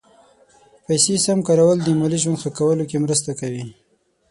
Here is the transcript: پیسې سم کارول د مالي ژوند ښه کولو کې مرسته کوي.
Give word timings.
پیسې 0.85 1.15
سم 1.25 1.39
کارول 1.47 1.77
د 1.83 1.87
مالي 1.99 2.19
ژوند 2.23 2.39
ښه 2.41 2.49
کولو 2.59 2.83
کې 2.89 2.97
مرسته 3.05 3.31
کوي. 3.39 3.63